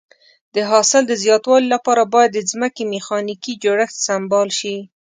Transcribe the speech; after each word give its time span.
د 0.55 0.57
حاصل 0.69 1.03
د 1.07 1.13
زیاتوالي 1.23 1.67
لپاره 1.75 2.03
باید 2.13 2.31
د 2.33 2.39
ځمکې 2.51 2.83
میخانیکي 2.95 3.53
جوړښت 3.63 3.97
سمبال 4.07 4.47
شي. 4.59 4.77